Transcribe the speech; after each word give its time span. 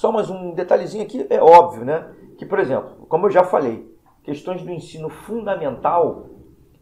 Só 0.00 0.10
mais 0.10 0.30
um 0.30 0.54
detalhezinho 0.54 1.04
aqui, 1.04 1.26
é 1.28 1.42
óbvio, 1.42 1.84
né? 1.84 2.10
Que, 2.38 2.46
por 2.46 2.58
exemplo, 2.58 3.04
como 3.06 3.26
eu 3.26 3.30
já 3.30 3.44
falei, 3.44 3.94
questões 4.22 4.62
do 4.62 4.70
ensino 4.70 5.10
fundamental, 5.10 6.24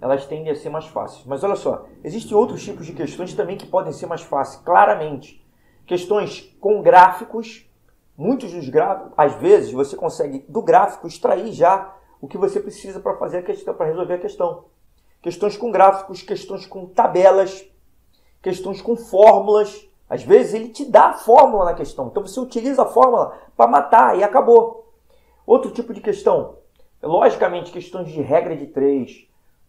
elas 0.00 0.24
tendem 0.24 0.52
a 0.52 0.54
ser 0.54 0.68
mais 0.68 0.86
fáceis. 0.86 1.26
Mas 1.26 1.42
olha 1.42 1.56
só, 1.56 1.84
existem 2.04 2.36
outros 2.36 2.62
tipos 2.62 2.86
de 2.86 2.92
questões 2.92 3.34
também 3.34 3.56
que 3.56 3.66
podem 3.66 3.92
ser 3.92 4.06
mais 4.06 4.22
fáceis, 4.22 4.62
claramente. 4.62 5.44
Questões 5.84 6.56
com 6.60 6.80
gráficos, 6.80 7.68
muitos 8.16 8.52
dos 8.52 8.68
gráficos, 8.68 9.12
às 9.16 9.34
vezes 9.34 9.72
você 9.72 9.96
consegue 9.96 10.44
do 10.48 10.62
gráfico 10.62 11.08
extrair 11.08 11.50
já 11.50 11.92
o 12.20 12.28
que 12.28 12.38
você 12.38 12.60
precisa 12.60 13.00
para 13.00 13.16
fazer 13.16 13.38
a 13.38 13.42
questão, 13.42 13.74
para 13.74 13.86
resolver 13.86 14.14
a 14.14 14.18
questão. 14.18 14.66
Questões 15.20 15.56
com 15.56 15.72
gráficos, 15.72 16.22
questões 16.22 16.66
com 16.66 16.86
tabelas, 16.86 17.68
questões 18.40 18.80
com 18.80 18.94
fórmulas. 18.94 19.87
Às 20.08 20.22
vezes 20.22 20.54
ele 20.54 20.68
te 20.68 20.84
dá 20.84 21.10
a 21.10 21.12
fórmula 21.14 21.66
na 21.66 21.74
questão, 21.74 22.08
então 22.08 22.26
você 22.26 22.40
utiliza 22.40 22.82
a 22.82 22.86
fórmula 22.86 23.38
para 23.56 23.70
matar 23.70 24.18
e 24.18 24.24
acabou. 24.24 24.92
Outro 25.46 25.70
tipo 25.70 25.92
de 25.92 26.00
questão, 26.00 26.56
logicamente 27.02 27.72
questões 27.72 28.08
de 28.08 28.20
regra 28.20 28.56
de 28.56 28.66
três, 28.66 29.28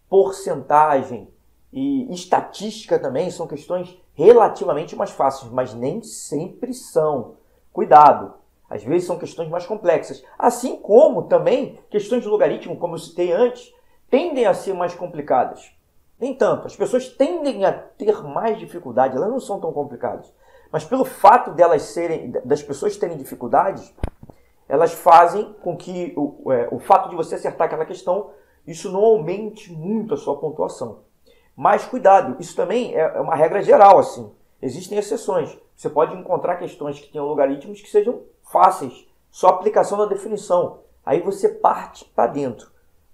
porcentagem 0.09 1.29
e 1.71 2.11
estatística 2.13 2.97
também 2.97 3.29
são 3.29 3.47
questões 3.47 3.97
relativamente 4.13 4.95
mais 4.95 5.11
fáceis, 5.11 5.51
mas 5.51 5.73
nem 5.73 6.01
sempre 6.01 6.73
são. 6.73 7.35
Cuidado, 7.71 8.33
às 8.69 8.83
vezes 8.83 9.07
são 9.07 9.17
questões 9.17 9.49
mais 9.49 9.65
complexas. 9.65 10.23
Assim 10.37 10.77
como 10.77 11.23
também 11.23 11.79
questões 11.89 12.23
de 12.23 12.29
logaritmo, 12.29 12.77
como 12.77 12.95
eu 12.95 12.99
citei 12.99 13.31
antes, 13.31 13.73
tendem 14.09 14.45
a 14.45 14.53
ser 14.53 14.73
mais 14.73 14.93
complicadas. 14.93 15.71
Nem 16.19 16.33
tanto. 16.33 16.67
As 16.67 16.75
pessoas 16.75 17.07
tendem 17.07 17.63
a 17.65 17.71
ter 17.71 18.21
mais 18.23 18.59
dificuldade, 18.59 19.15
elas 19.15 19.29
não 19.29 19.39
são 19.39 19.59
tão 19.59 19.71
complicadas. 19.71 20.31
Mas 20.71 20.83
pelo 20.83 21.05
fato 21.05 21.51
delas 21.51 21.83
serem, 21.83 22.31
das 22.43 22.61
pessoas 22.61 22.97
terem 22.97 23.17
dificuldades, 23.17 23.93
elas 24.67 24.93
fazem 24.93 25.55
com 25.63 25.75
que 25.75 26.13
o, 26.15 26.51
é, 26.51 26.67
o 26.71 26.77
fato 26.77 27.09
de 27.09 27.15
você 27.15 27.35
acertar 27.35 27.67
aquela 27.67 27.85
questão, 27.85 28.31
isso 28.67 28.91
não 28.91 29.03
aumente 29.03 29.71
muito 29.71 30.13
a 30.13 30.17
sua 30.17 30.37
pontuação. 30.37 30.99
Mas 31.55 31.85
cuidado, 31.85 32.35
isso 32.39 32.55
também 32.55 32.93
é, 32.93 32.99
é 32.99 33.19
uma 33.19 33.35
regra 33.35 33.61
geral, 33.61 33.97
assim. 33.97 34.31
Existem 34.61 34.97
exceções. 34.97 35.57
Você 35.75 35.89
pode 35.89 36.15
encontrar 36.15 36.57
questões 36.57 36.99
que 36.99 37.11
tenham 37.11 37.25
logaritmos 37.25 37.81
que 37.81 37.89
sejam 37.89 38.21
fáceis, 38.43 39.07
só 39.31 39.47
aplicação 39.47 39.97
da 39.97 40.05
definição. 40.05 40.81
Aí 41.05 41.21
você 41.21 41.49
parte 41.49 42.05
para 42.05 42.27
dentro. 42.27 42.69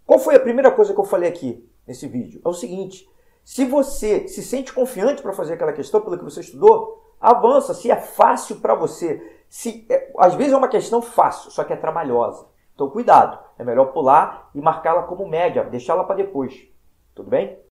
Qual 0.06 0.20
foi 0.20 0.36
a 0.36 0.40
primeira 0.40 0.72
coisa 0.72 0.94
que 0.94 1.00
eu 1.00 1.06
falei 1.06 1.30
aqui 1.30 1.68
nesse 1.88 2.08
vídeo? 2.08 2.42
É 2.44 2.48
o 2.48 2.54
seguinte: 2.54 3.10
se 3.44 3.66
você 3.66 4.28
se 4.28 4.42
sente 4.42 4.74
confiante 4.74 5.22
para 5.22 5.34
fazer 5.34 5.54
aquela 5.54 5.74
questão 5.74 6.02
pelo 6.02 6.18
que 6.18 6.24
você 6.24 6.42
estudou, 6.42 7.04
avança. 7.20 7.74
Se 7.74 7.92
é 7.92 7.96
fácil 7.96 8.58
para 8.58 8.76
você, 8.76 9.22
se 9.48 9.86
é, 9.90 10.12
às 10.18 10.36
vezes 10.36 10.54
é 10.54 10.58
uma 10.58 10.68
questão 10.68 11.02
fácil, 11.02 11.52
só 11.52 11.64
que 11.64 11.74
é 11.74 11.76
trabalhosa. 11.76 12.48
Então 12.74 12.90
cuidado, 12.90 13.40
é 13.58 13.64
melhor 13.64 13.94
pular 13.94 14.50
e 14.54 14.62
marcá-la 14.62 15.04
como 15.04 15.28
média, 15.28 15.64
deixá-la 15.64 16.04
para 16.04 16.16
depois. 16.16 16.68
Tudo 17.14 17.30
bem? 17.30 17.58